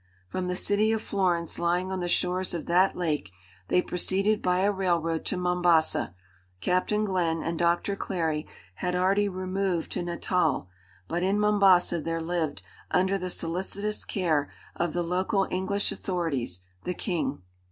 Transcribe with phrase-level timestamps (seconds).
[0.29, 3.31] From the city of Florence lying on the shores of that lake
[3.67, 6.15] they proceeded by a railroad to Mombasa.
[6.59, 10.67] Captain Glenn and Doctor Clary had already removed to Natal,
[11.07, 16.95] but in Mombasa there lived under the solicitous care of the local English authorities the
[16.95, 17.43] King.